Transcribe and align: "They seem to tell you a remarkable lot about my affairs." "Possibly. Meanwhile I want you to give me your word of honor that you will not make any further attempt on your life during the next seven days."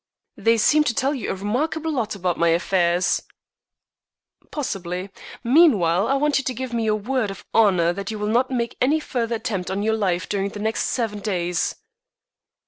"They 0.35 0.57
seem 0.57 0.83
to 0.85 0.95
tell 0.95 1.13
you 1.13 1.29
a 1.29 1.35
remarkable 1.35 1.93
lot 1.93 2.15
about 2.15 2.35
my 2.39 2.47
affairs." 2.47 3.21
"Possibly. 4.49 5.11
Meanwhile 5.43 6.07
I 6.07 6.15
want 6.15 6.39
you 6.39 6.43
to 6.43 6.53
give 6.55 6.73
me 6.73 6.85
your 6.85 6.95
word 6.95 7.29
of 7.29 7.45
honor 7.53 7.93
that 7.93 8.09
you 8.09 8.17
will 8.17 8.25
not 8.27 8.49
make 8.49 8.75
any 8.81 8.99
further 8.99 9.35
attempt 9.35 9.69
on 9.69 9.83
your 9.83 9.93
life 9.95 10.27
during 10.27 10.49
the 10.49 10.59
next 10.59 10.85
seven 10.85 11.19
days." 11.19 11.75